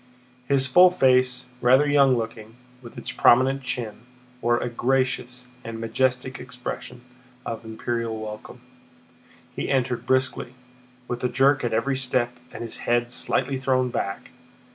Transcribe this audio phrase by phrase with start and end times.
[0.47, 3.97] His full face, rather young looking, with its prominent chin,
[4.41, 7.01] wore a gracious and majestic expression
[7.45, 8.61] of imperial welcome.
[9.55, 10.55] He entered briskly,
[11.07, 14.31] with a jerk at every step and his head slightly thrown back.